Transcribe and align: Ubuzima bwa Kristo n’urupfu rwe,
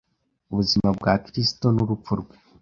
Ubuzima 0.51 0.89
bwa 0.97 1.13
Kristo 1.25 1.65
n’urupfu 1.75 2.11
rwe, 2.19 2.35